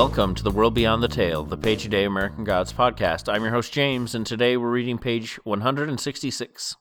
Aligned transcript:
Welcome 0.00 0.34
to 0.36 0.42
the 0.42 0.50
World 0.50 0.72
Beyond 0.72 1.02
the 1.02 1.08
Tale, 1.08 1.44
the 1.44 1.58
Page 1.58 1.84
a 1.84 1.88
Day 1.90 2.04
American 2.04 2.42
Gods 2.42 2.72
podcast. 2.72 3.30
I'm 3.30 3.42
your 3.42 3.52
host, 3.52 3.70
James, 3.70 4.14
and 4.14 4.26
today 4.26 4.56
we're 4.56 4.70
reading 4.70 4.96
page 4.96 5.38
166. 5.44 6.76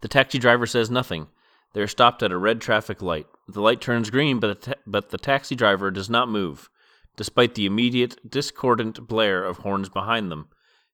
The 0.00 0.08
taxi 0.08 0.40
driver 0.40 0.66
says 0.66 0.90
nothing. 0.90 1.28
They're 1.72 1.86
stopped 1.86 2.24
at 2.24 2.32
a 2.32 2.36
red 2.36 2.60
traffic 2.60 3.00
light. 3.00 3.28
The 3.46 3.60
light 3.60 3.80
turns 3.80 4.10
green, 4.10 4.40
but 4.40 4.48
the, 4.48 4.72
ta- 4.72 4.80
but 4.88 5.10
the 5.10 5.18
taxi 5.18 5.54
driver 5.54 5.92
does 5.92 6.10
not 6.10 6.28
move, 6.28 6.68
despite 7.14 7.54
the 7.54 7.64
immediate, 7.64 8.28
discordant 8.28 9.06
blare 9.06 9.44
of 9.44 9.58
horns 9.58 9.88
behind 9.88 10.32
them. 10.32 10.48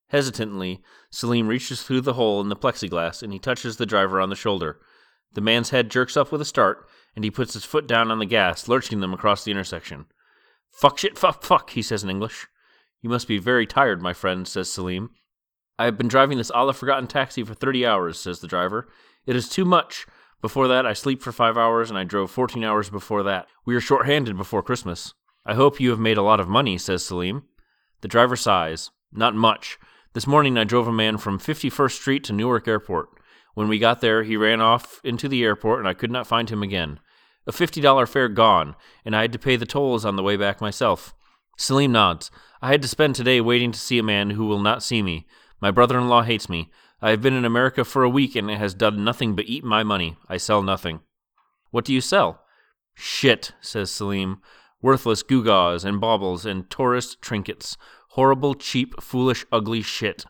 Hesitantly, 0.08 0.82
Salim 1.08 1.48
reaches 1.48 1.82
through 1.82 2.02
the 2.02 2.12
hole 2.12 2.42
in 2.42 2.50
the 2.50 2.56
plexiglass 2.56 3.22
and 3.22 3.32
he 3.32 3.38
touches 3.38 3.78
the 3.78 3.86
driver 3.86 4.20
on 4.20 4.28
the 4.28 4.36
shoulder. 4.36 4.80
The 5.32 5.40
man's 5.40 5.70
head 5.70 5.90
jerks 5.90 6.14
up 6.14 6.30
with 6.30 6.42
a 6.42 6.44
start, 6.44 6.86
and 7.14 7.24
he 7.24 7.30
puts 7.30 7.54
his 7.54 7.64
foot 7.64 7.86
down 7.86 8.10
on 8.10 8.18
the 8.18 8.26
gas, 8.26 8.68
lurching 8.68 9.00
them 9.00 9.14
across 9.14 9.44
the 9.44 9.50
intersection. 9.50 10.04
Fuck 10.76 10.98
shit, 10.98 11.18
fuck, 11.18 11.42
fuck, 11.42 11.70
he 11.70 11.80
says 11.80 12.04
in 12.04 12.10
English. 12.10 12.46
You 13.00 13.08
must 13.08 13.26
be 13.26 13.38
very 13.38 13.66
tired, 13.66 14.02
my 14.02 14.12
friend, 14.12 14.46
says 14.46 14.70
Salim. 14.70 15.10
I 15.78 15.86
have 15.86 15.96
been 15.96 16.08
driving 16.08 16.36
this 16.36 16.50
Allah 16.50 16.74
forgotten 16.74 17.06
taxi 17.06 17.42
for 17.42 17.54
30 17.54 17.86
hours, 17.86 18.18
says 18.18 18.40
the 18.40 18.46
driver. 18.46 18.86
It 19.26 19.36
is 19.36 19.48
too 19.48 19.64
much. 19.64 20.06
Before 20.42 20.68
that, 20.68 20.84
I 20.84 20.92
sleep 20.92 21.22
for 21.22 21.32
five 21.32 21.56
hours, 21.56 21.88
and 21.88 21.98
I 21.98 22.04
drove 22.04 22.30
14 22.30 22.62
hours 22.62 22.90
before 22.90 23.22
that. 23.22 23.46
We 23.64 23.74
are 23.74 23.80
short 23.80 24.04
handed 24.04 24.36
before 24.36 24.62
Christmas. 24.62 25.14
I 25.46 25.54
hope 25.54 25.80
you 25.80 25.88
have 25.90 25.98
made 25.98 26.18
a 26.18 26.22
lot 26.22 26.40
of 26.40 26.48
money, 26.48 26.76
says 26.76 27.04
Salim. 27.04 27.44
The 28.02 28.08
driver 28.08 28.36
sighs. 28.36 28.90
Not 29.10 29.34
much. 29.34 29.78
This 30.12 30.26
morning 30.26 30.58
I 30.58 30.64
drove 30.64 30.88
a 30.88 30.92
man 30.92 31.16
from 31.16 31.38
51st 31.38 31.92
Street 31.92 32.24
to 32.24 32.34
Newark 32.34 32.68
Airport. 32.68 33.08
When 33.54 33.68
we 33.68 33.78
got 33.78 34.02
there, 34.02 34.24
he 34.24 34.36
ran 34.36 34.60
off 34.60 35.00
into 35.02 35.26
the 35.26 35.42
airport, 35.42 35.78
and 35.78 35.88
I 35.88 35.94
could 35.94 36.10
not 36.10 36.26
find 36.26 36.50
him 36.50 36.62
again. 36.62 37.00
A 37.46 37.52
$50 37.52 38.08
fare 38.08 38.28
gone, 38.28 38.74
and 39.04 39.14
I 39.14 39.22
had 39.22 39.32
to 39.32 39.38
pay 39.38 39.56
the 39.56 39.66
tolls 39.66 40.04
on 40.04 40.16
the 40.16 40.22
way 40.22 40.36
back 40.36 40.60
myself. 40.60 41.14
Salim 41.56 41.92
nods. 41.92 42.30
I 42.60 42.68
had 42.68 42.82
to 42.82 42.88
spend 42.88 43.14
today 43.14 43.40
waiting 43.40 43.72
to 43.72 43.78
see 43.78 43.98
a 43.98 44.02
man 44.02 44.30
who 44.30 44.46
will 44.46 44.60
not 44.60 44.82
see 44.82 45.02
me. 45.02 45.26
My 45.60 45.70
brother 45.70 45.98
in 45.98 46.08
law 46.08 46.22
hates 46.22 46.48
me. 46.48 46.70
I 47.00 47.10
have 47.10 47.22
been 47.22 47.34
in 47.34 47.44
America 47.44 47.84
for 47.84 48.02
a 48.02 48.10
week 48.10 48.34
and 48.36 48.50
it 48.50 48.58
has 48.58 48.74
done 48.74 49.04
nothing 49.04 49.36
but 49.36 49.46
eat 49.46 49.64
my 49.64 49.82
money. 49.82 50.16
I 50.28 50.38
sell 50.38 50.62
nothing. 50.62 51.00
What 51.70 51.84
do 51.84 51.92
you 51.92 52.00
sell? 52.00 52.42
Shit, 52.94 53.52
says 53.60 53.90
Salim. 53.90 54.40
Worthless 54.82 55.22
gewgaws 55.22 55.84
and 55.84 56.00
baubles 56.00 56.46
and 56.46 56.68
tourist 56.70 57.20
trinkets. 57.20 57.76
Horrible, 58.10 58.54
cheap, 58.54 59.00
foolish, 59.02 59.44
ugly 59.52 59.82
shit. 59.82 60.24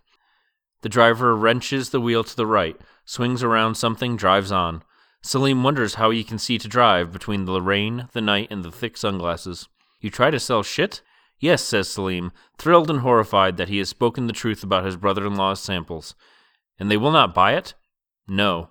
The 0.82 0.88
driver 0.88 1.34
wrenches 1.34 1.90
the 1.90 2.00
wheel 2.00 2.24
to 2.24 2.36
the 2.36 2.46
right, 2.46 2.76
swings 3.04 3.42
around 3.42 3.76
something, 3.76 4.16
drives 4.16 4.52
on. 4.52 4.82
Salim 5.26 5.64
wonders 5.64 5.94
how 5.94 6.10
he 6.10 6.22
can 6.22 6.38
see 6.38 6.56
to 6.56 6.68
drive 6.68 7.10
between 7.10 7.46
the 7.46 7.60
rain, 7.60 8.08
the 8.12 8.20
night, 8.20 8.46
and 8.48 8.64
the 8.64 8.70
thick 8.70 8.96
sunglasses. 8.96 9.68
You 10.00 10.08
try 10.08 10.30
to 10.30 10.38
sell 10.38 10.62
shit? 10.62 11.02
Yes, 11.40 11.64
says 11.64 11.88
Salim, 11.88 12.30
thrilled 12.58 12.88
and 12.88 13.00
horrified 13.00 13.56
that 13.56 13.68
he 13.68 13.78
has 13.78 13.88
spoken 13.88 14.28
the 14.28 14.32
truth 14.32 14.62
about 14.62 14.84
his 14.84 14.96
brother 14.96 15.26
in 15.26 15.34
law's 15.34 15.58
samples. 15.58 16.14
And 16.78 16.88
they 16.88 16.96
will 16.96 17.10
not 17.10 17.34
buy 17.34 17.54
it? 17.54 17.74
No. 18.28 18.70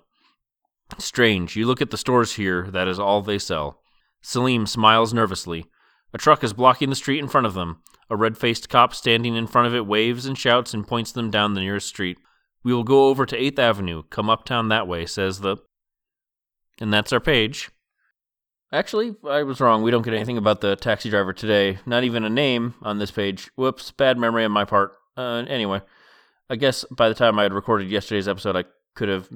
Strange. 0.96 1.56
You 1.56 1.66
look 1.66 1.82
at 1.82 1.90
the 1.90 1.98
stores 1.98 2.36
here, 2.36 2.70
that 2.70 2.88
is 2.88 2.98
all 2.98 3.20
they 3.20 3.38
sell. 3.38 3.82
Salim 4.22 4.66
smiles 4.66 5.12
nervously. 5.12 5.66
A 6.14 6.18
truck 6.18 6.42
is 6.42 6.54
blocking 6.54 6.88
the 6.88 6.96
street 6.96 7.18
in 7.18 7.28
front 7.28 7.46
of 7.46 7.52
them. 7.52 7.82
A 8.08 8.16
red 8.16 8.38
faced 8.38 8.70
cop 8.70 8.94
standing 8.94 9.36
in 9.36 9.46
front 9.46 9.68
of 9.68 9.74
it 9.74 9.86
waves 9.86 10.24
and 10.24 10.38
shouts 10.38 10.72
and 10.72 10.88
points 10.88 11.12
them 11.12 11.30
down 11.30 11.52
the 11.52 11.60
nearest 11.60 11.88
street. 11.88 12.16
We 12.64 12.72
will 12.72 12.82
go 12.82 13.08
over 13.08 13.26
to 13.26 13.38
8th 13.38 13.58
Avenue, 13.58 14.04
come 14.08 14.30
uptown 14.30 14.68
that 14.68 14.88
way, 14.88 15.04
says 15.04 15.40
the. 15.40 15.58
And 16.80 16.92
that's 16.92 17.12
our 17.12 17.20
page. 17.20 17.70
Actually, 18.72 19.14
I 19.28 19.42
was 19.42 19.60
wrong. 19.60 19.82
We 19.82 19.90
don't 19.90 20.02
get 20.02 20.14
anything 20.14 20.38
about 20.38 20.60
the 20.60 20.76
taxi 20.76 21.08
driver 21.08 21.32
today. 21.32 21.78
Not 21.86 22.04
even 22.04 22.24
a 22.24 22.30
name 22.30 22.74
on 22.82 22.98
this 22.98 23.10
page. 23.10 23.50
Whoops, 23.56 23.92
bad 23.92 24.18
memory 24.18 24.44
on 24.44 24.52
my 24.52 24.64
part. 24.64 24.92
Uh, 25.16 25.44
anyway, 25.48 25.80
I 26.50 26.56
guess 26.56 26.84
by 26.90 27.08
the 27.08 27.14
time 27.14 27.38
I 27.38 27.44
had 27.44 27.54
recorded 27.54 27.88
yesterday's 27.88 28.28
episode, 28.28 28.56
I 28.56 28.64
could 28.94 29.08
have 29.08 29.28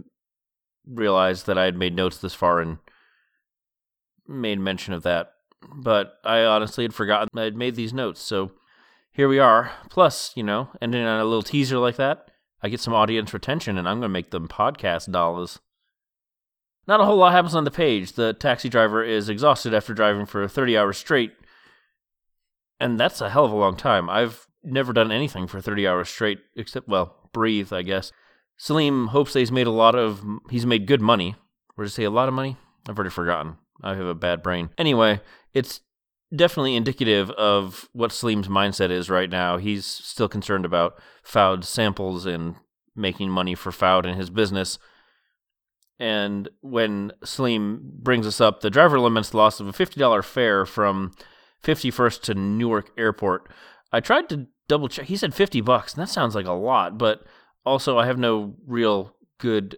realized 0.87 1.47
that 1.47 1.59
I 1.59 1.65
had 1.65 1.77
made 1.77 1.95
notes 1.95 2.19
this 2.19 2.35
far 2.35 2.61
and 2.61 2.79
made 4.27 4.59
mention 4.59 4.95
of 4.95 5.03
that. 5.05 5.33
But 5.75 6.15
I 6.25 6.41
honestly 6.45 6.85
had 6.85 6.95
forgotten 6.95 7.39
I 7.39 7.45
had 7.45 7.57
made 7.57 7.77
these 7.77 7.93
notes, 7.93 8.21
so 8.21 8.53
here 9.13 9.29
we 9.29 9.39
are. 9.39 9.73
Plus, 9.91 10.33
you 10.35 10.43
know, 10.43 10.71
ending 10.81 11.05
on 11.05 11.21
a 11.21 11.25
little 11.25 11.43
teaser 11.43 11.79
like 11.79 11.97
that, 11.97 12.31
I 12.63 12.69
get 12.69 12.81
some 12.81 12.95
audience 12.95 13.35
retention 13.35 13.77
and 13.77 13.89
I'm 13.89 14.01
going 14.01 14.03
to 14.03 14.09
make 14.09 14.31
them 14.31 14.49
podcast 14.49 15.11
dollars. 15.13 15.61
Not 16.87 17.01
a 17.01 17.05
whole 17.05 17.17
lot 17.17 17.33
happens 17.33 17.55
on 17.55 17.65
the 17.65 17.71
page. 17.71 18.13
The 18.13 18.33
taxi 18.33 18.69
driver 18.69 19.05
is 19.05 19.29
exhausted 19.29 19.75
after 19.75 19.95
driving 19.95 20.27
for 20.27 20.47
30 20.49 20.77
hours 20.77 20.99
straight. 20.99 21.33
And 22.81 22.99
that's 22.99 23.21
a 23.21 23.31
hell 23.31 23.45
of 23.45 23.53
a 23.53 23.57
long 23.57 23.77
time. 23.77 24.09
I've 24.09 24.47
never 24.65 24.93
done 24.93 25.13
anything 25.13 25.47
for 25.47 25.61
30 25.61 25.87
hours 25.87 26.09
straight, 26.09 26.39
except, 26.57 26.89
well, 26.89 27.29
breathe, 27.33 27.73
I 27.73 27.83
guess. 27.83 28.13
Salim 28.57 29.09
hopes 29.09 29.33
that 29.33 29.41
he's 29.41 29.53
made 29.53 29.67
a 29.67 29.73
lot 29.73 29.95
of, 29.95 30.23
he's 30.51 30.67
made 30.67 30.87
good 30.87 31.01
money. 31.01 31.37
Or 31.77 31.85
to 31.85 31.91
say 31.91 32.05
a 32.05 32.11
lot 32.11 32.29
of 32.29 32.35
money? 32.35 32.57
I've 32.89 32.99
already 32.99 33.11
forgotten. 33.11 33.57
I 33.83 33.95
have 33.95 34.07
a 34.07 34.15
bad 34.15 34.43
brain. 34.43 34.71
Anyway, 34.77 35.21
it's 35.55 35.81
definitely 36.35 36.77
indicative 36.77 37.31
of 37.31 37.89
what 37.93 38.13
Salim's 38.13 38.49
mindset 38.49 38.91
is 38.91 39.11
right 39.11 39.31
now. 39.31 39.57
He's 39.57 39.87
still 39.87 40.29
concerned 40.29 40.65
about 40.65 40.99
Fuad's 41.23 41.69
samples 41.69 42.27
and 42.27 42.57
making 42.95 43.31
money 43.31 43.55
for 43.55 43.73
Fowd 43.73 44.07
and 44.07 44.17
his 44.17 44.31
business. 44.31 44.79
And 46.01 46.49
when 46.63 47.13
Salim 47.23 47.83
brings 47.83 48.27
us 48.27 48.41
up, 48.41 48.63
the 48.63 48.71
driver 48.71 48.99
laments 48.99 49.31
the 49.31 49.37
loss 49.37 49.61
of 49.61 49.69
a 49.69 49.73
$50 49.73 50.25
fare 50.25 50.65
from 50.65 51.13
51st 51.63 52.23
to 52.23 52.35
Newark 52.35 52.91
Airport. 52.97 53.51
I 53.93 54.01
tried 54.01 54.31
to 54.31 54.47
double 54.67 54.89
check. 54.89 55.07
He 55.07 55.17
said 55.17 55.35
50 55.35 55.61
bucks, 55.61 55.93
and 55.93 56.03
that 56.03 56.09
sounds 56.09 56.35
like 56.35 56.47
a 56.47 56.53
lot, 56.53 56.97
but 56.97 57.25
also 57.67 57.99
I 57.99 58.07
have 58.07 58.19
no 58.19 58.55
real 58.67 59.15
good 59.37 59.77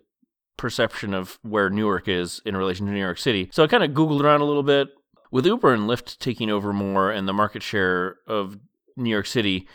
perception 0.56 1.12
of 1.12 1.40
where 1.42 1.68
Newark 1.68 2.06
is 2.06 2.40
in 2.46 2.56
relation 2.56 2.86
to 2.86 2.92
New 2.92 3.00
York 3.00 3.18
City. 3.18 3.48
So 3.50 3.64
I 3.64 3.66
kind 3.66 3.82
of 3.82 3.90
Googled 3.90 4.22
around 4.22 4.42
a 4.42 4.46
little 4.46 4.62
bit. 4.62 4.88
With 5.32 5.46
Uber 5.46 5.72
and 5.72 5.88
Lyft 5.88 6.18
taking 6.18 6.50
over 6.50 6.72
more 6.72 7.10
and 7.10 7.26
the 7.26 7.32
market 7.32 7.64
share 7.64 8.16
of 8.28 8.58
New 8.96 9.10
York 9.10 9.26
City, 9.26 9.66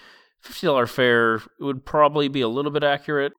$50 0.46 0.88
fare 0.88 1.42
would 1.60 1.84
probably 1.84 2.30
be 2.30 2.42
a 2.42 2.48
little 2.48 2.72
bit 2.72 2.84
accurate. 2.84 3.34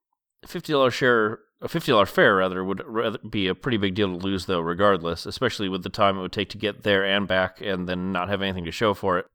$50 0.44 0.92
share 0.92 1.38
a 1.60 1.68
fifty 1.68 1.90
dollar 1.90 2.06
fare 2.06 2.36
rather 2.36 2.62
would 2.62 2.82
rather 2.86 3.18
be 3.18 3.48
a 3.48 3.54
pretty 3.54 3.78
big 3.78 3.94
deal 3.94 4.08
to 4.08 4.24
lose 4.24 4.46
though 4.46 4.60
regardless 4.60 5.26
especially 5.26 5.68
with 5.68 5.82
the 5.82 5.88
time 5.88 6.16
it 6.16 6.20
would 6.20 6.32
take 6.32 6.48
to 6.50 6.58
get 6.58 6.82
there 6.82 7.04
and 7.04 7.26
back 7.26 7.60
and 7.60 7.88
then 7.88 8.12
not 8.12 8.28
have 8.28 8.42
anything 8.42 8.64
to 8.64 8.70
show 8.70 8.94
for 8.94 9.18
it. 9.18 9.26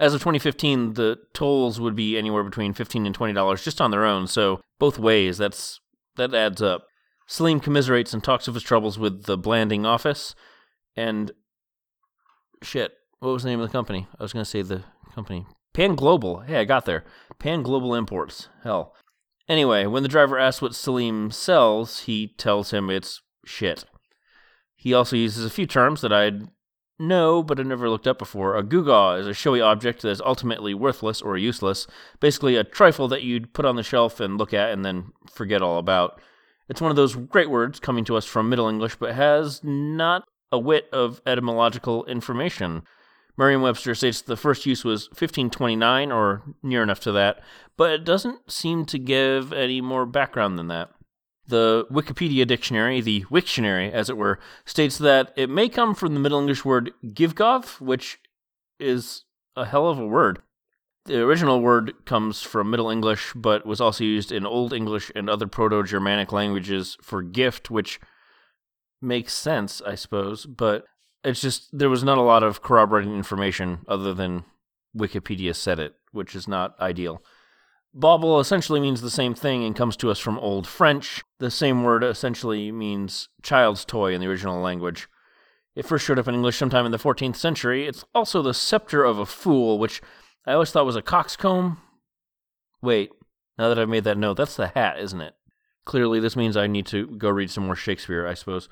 As 0.00 0.14
of 0.14 0.20
2015 0.20 0.94
the 0.94 1.18
tolls 1.32 1.80
would 1.80 1.94
be 1.94 2.18
anywhere 2.18 2.42
between 2.42 2.72
15 2.72 3.06
and 3.06 3.14
20 3.14 3.32
dollars 3.32 3.64
just 3.64 3.80
on 3.80 3.90
their 3.90 4.04
own 4.04 4.26
so 4.26 4.60
both 4.78 4.98
ways 4.98 5.38
that's 5.38 5.80
that 6.16 6.34
adds 6.34 6.60
up. 6.60 6.86
Salim 7.26 7.60
commiserates 7.60 8.12
and 8.12 8.22
talks 8.22 8.48
of 8.48 8.54
his 8.54 8.62
troubles 8.62 8.98
with 8.98 9.24
the 9.24 9.38
blanding 9.38 9.86
office 9.86 10.34
and 10.96 11.30
shit 12.62 12.92
what 13.20 13.30
was 13.30 13.44
the 13.44 13.50
name 13.50 13.60
of 13.60 13.68
the 13.68 13.72
company? 13.72 14.08
I 14.18 14.24
was 14.24 14.32
to 14.32 14.44
say 14.44 14.62
the 14.62 14.82
company. 15.14 15.46
Pan 15.74 15.94
global. 15.94 16.40
Hey 16.40 16.56
i 16.56 16.64
got 16.64 16.86
there. 16.86 17.04
Pan 17.38 17.62
global 17.62 17.94
imports. 17.94 18.48
Hell 18.64 18.94
Anyway, 19.48 19.86
when 19.86 20.02
the 20.02 20.08
driver 20.08 20.38
asks 20.38 20.62
what 20.62 20.74
Salim 20.74 21.30
sells, 21.30 22.00
he 22.00 22.28
tells 22.38 22.70
him 22.72 22.90
it's 22.90 23.20
shit. 23.44 23.84
He 24.76 24.94
also 24.94 25.16
uses 25.16 25.44
a 25.44 25.50
few 25.50 25.66
terms 25.66 26.00
that 26.00 26.12
I'd 26.12 26.48
know 26.98 27.42
but 27.42 27.58
have 27.58 27.66
never 27.66 27.88
looked 27.88 28.06
up 28.06 28.18
before. 28.18 28.56
A 28.56 28.62
gewgaw 28.62 29.18
is 29.18 29.26
a 29.26 29.34
showy 29.34 29.60
object 29.60 30.02
that 30.02 30.10
is 30.10 30.20
ultimately 30.20 30.74
worthless 30.74 31.20
or 31.20 31.36
useless, 31.36 31.86
basically 32.20 32.56
a 32.56 32.64
trifle 32.64 33.08
that 33.08 33.22
you'd 33.22 33.52
put 33.52 33.64
on 33.64 33.76
the 33.76 33.82
shelf 33.82 34.20
and 34.20 34.38
look 34.38 34.54
at 34.54 34.70
and 34.70 34.84
then 34.84 35.12
forget 35.30 35.62
all 35.62 35.78
about. 35.78 36.20
It's 36.68 36.80
one 36.80 36.90
of 36.90 36.96
those 36.96 37.16
great 37.16 37.50
words 37.50 37.80
coming 37.80 38.04
to 38.04 38.16
us 38.16 38.24
from 38.24 38.48
Middle 38.48 38.68
English, 38.68 38.96
but 38.96 39.14
has 39.14 39.62
not 39.64 40.24
a 40.50 40.58
whit 40.58 40.88
of 40.92 41.20
etymological 41.26 42.04
information. 42.04 42.82
Merriam 43.36 43.62
Webster 43.62 43.94
states 43.94 44.20
the 44.20 44.36
first 44.36 44.66
use 44.66 44.84
was 44.84 45.08
1529 45.08 46.12
or 46.12 46.42
near 46.62 46.82
enough 46.82 47.00
to 47.00 47.12
that, 47.12 47.40
but 47.76 47.90
it 47.90 48.04
doesn't 48.04 48.50
seem 48.50 48.84
to 48.86 48.98
give 48.98 49.52
any 49.52 49.80
more 49.80 50.04
background 50.04 50.58
than 50.58 50.68
that. 50.68 50.90
The 51.46 51.86
Wikipedia 51.90 52.46
dictionary, 52.46 53.00
the 53.00 53.24
Wiktionary, 53.24 53.90
as 53.90 54.08
it 54.08 54.16
were, 54.16 54.38
states 54.64 54.98
that 54.98 55.32
it 55.36 55.50
may 55.50 55.68
come 55.68 55.94
from 55.94 56.14
the 56.14 56.20
Middle 56.20 56.40
English 56.40 56.64
word 56.64 56.92
givgov, 57.04 57.80
which 57.80 58.18
is 58.78 59.24
a 59.56 59.64
hell 59.64 59.88
of 59.88 59.98
a 59.98 60.06
word. 60.06 60.40
The 61.06 61.20
original 61.20 61.60
word 61.60 61.94
comes 62.04 62.42
from 62.42 62.70
Middle 62.70 62.90
English, 62.90 63.32
but 63.34 63.66
was 63.66 63.80
also 63.80 64.04
used 64.04 64.30
in 64.30 64.46
Old 64.46 64.72
English 64.72 65.10
and 65.16 65.28
other 65.28 65.48
Proto 65.48 65.82
Germanic 65.82 66.30
languages 66.30 66.96
for 67.02 67.22
gift, 67.22 67.70
which 67.70 67.98
makes 69.00 69.32
sense, 69.32 69.82
I 69.84 69.96
suppose, 69.96 70.46
but 70.46 70.84
it's 71.24 71.40
just 71.40 71.76
there 71.76 71.90
was 71.90 72.04
not 72.04 72.18
a 72.18 72.22
lot 72.22 72.42
of 72.42 72.62
corroborating 72.62 73.16
information 73.16 73.80
other 73.88 74.12
than 74.14 74.44
Wikipedia 74.96 75.54
said 75.54 75.78
it, 75.78 75.94
which 76.12 76.34
is 76.34 76.48
not 76.48 76.78
ideal. 76.80 77.22
Bauble 77.94 78.40
essentially 78.40 78.80
means 78.80 79.02
the 79.02 79.10
same 79.10 79.34
thing 79.34 79.64
and 79.64 79.76
comes 79.76 79.96
to 79.98 80.10
us 80.10 80.18
from 80.18 80.38
Old 80.38 80.66
French. 80.66 81.22
The 81.38 81.50
same 81.50 81.82
word 81.82 82.02
essentially 82.02 82.72
means 82.72 83.28
child's 83.42 83.84
toy 83.84 84.14
in 84.14 84.20
the 84.20 84.26
original 84.26 84.60
language. 84.60 85.08
It 85.74 85.86
first 85.86 86.04
showed 86.04 86.18
up 86.18 86.28
in 86.28 86.34
English 86.34 86.56
sometime 86.56 86.86
in 86.86 86.92
the 86.92 86.98
14th 86.98 87.36
century. 87.36 87.86
It's 87.86 88.04
also 88.14 88.42
the 88.42 88.54
scepter 88.54 89.04
of 89.04 89.18
a 89.18 89.26
fool, 89.26 89.78
which 89.78 90.00
I 90.46 90.52
always 90.52 90.70
thought 90.70 90.86
was 90.86 90.96
a 90.96 91.02
coxcomb. 91.02 91.78
Wait, 92.80 93.10
now 93.58 93.68
that 93.68 93.78
I've 93.78 93.88
made 93.88 94.04
that 94.04 94.18
note, 94.18 94.38
that's 94.38 94.56
the 94.56 94.68
hat, 94.68 94.98
isn't 94.98 95.20
it? 95.20 95.34
Clearly, 95.84 96.20
this 96.20 96.36
means 96.36 96.56
I 96.56 96.66
need 96.66 96.86
to 96.86 97.06
go 97.18 97.28
read 97.28 97.50
some 97.50 97.66
more 97.66 97.76
Shakespeare, 97.76 98.26
I 98.26 98.34
suppose. 98.34 98.68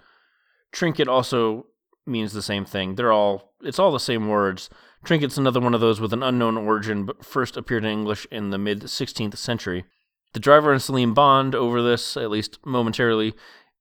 Trinket 0.72 1.08
also 1.08 1.66
means 2.10 2.32
the 2.32 2.42
same 2.42 2.64
thing. 2.64 2.96
They're 2.96 3.12
all, 3.12 3.54
it's 3.62 3.78
all 3.78 3.92
the 3.92 4.00
same 4.00 4.28
words. 4.28 4.68
Trinket's 5.04 5.38
another 5.38 5.60
one 5.60 5.74
of 5.74 5.80
those 5.80 6.00
with 6.00 6.12
an 6.12 6.22
unknown 6.22 6.58
origin, 6.58 7.06
but 7.06 7.24
first 7.24 7.56
appeared 7.56 7.84
in 7.84 7.90
English 7.90 8.26
in 8.30 8.50
the 8.50 8.58
mid 8.58 8.82
16th 8.82 9.36
century. 9.36 9.84
The 10.32 10.40
driver 10.40 10.72
and 10.72 10.82
Salim 10.82 11.14
bond 11.14 11.54
over 11.54 11.82
this, 11.82 12.16
at 12.16 12.30
least 12.30 12.58
momentarily, 12.64 13.34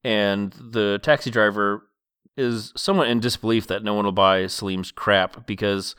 and 0.03 0.53
the 0.53 0.99
taxi 1.03 1.29
driver 1.29 1.83
is 2.37 2.71
somewhat 2.75 3.09
in 3.09 3.19
disbelief 3.19 3.67
that 3.67 3.83
no 3.83 3.93
one 3.93 4.05
will 4.05 4.13
buy 4.13 4.47
Salim's 4.47 4.91
crap 4.91 5.45
because 5.45 5.95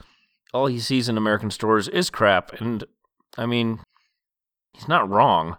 all 0.53 0.65
he 0.65 0.79
sees 0.79 1.07
in 1.07 1.17
American 1.17 1.51
stores 1.51 1.87
is 1.87 2.09
crap. 2.09 2.59
And 2.59 2.83
I 3.37 3.45
mean, 3.45 3.79
he's 4.73 4.87
not 4.87 5.09
wrong. 5.09 5.57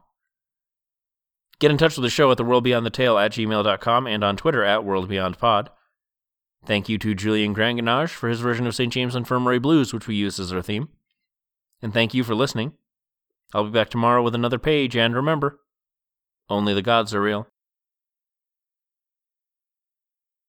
Get 1.60 1.70
in 1.70 1.78
touch 1.78 1.96
with 1.96 2.02
the 2.02 2.10
show 2.10 2.30
at 2.32 2.36
the 2.36 2.44
world 2.44 2.64
beyond 2.64 2.84
the 2.84 2.90
at 2.90 3.32
gmail.com 3.32 4.06
and 4.08 4.24
on 4.24 4.36
Twitter 4.36 4.64
at 4.64 4.80
worldbeyondpod. 4.80 5.68
Thank 6.64 6.88
you 6.88 6.96
to 6.98 7.14
Julian 7.14 7.52
Granganage 7.52 8.10
for 8.10 8.28
his 8.28 8.40
version 8.40 8.66
of 8.66 8.74
St. 8.74 8.92
James 8.92 9.16
Infirmary 9.16 9.58
Blues, 9.58 9.92
which 9.92 10.06
we 10.06 10.14
used 10.14 10.38
as 10.38 10.52
our 10.52 10.62
theme. 10.62 10.88
And 11.80 11.92
thank 11.92 12.14
you 12.14 12.22
for 12.22 12.34
listening. 12.34 12.74
I'll 13.52 13.64
be 13.64 13.70
back 13.70 13.90
tomorrow 13.90 14.22
with 14.22 14.34
another 14.34 14.58
page, 14.58 14.96
and 14.96 15.14
remember, 15.14 15.58
only 16.48 16.72
the 16.72 16.82
gods 16.82 17.12
are 17.14 17.20
real. 17.20 17.48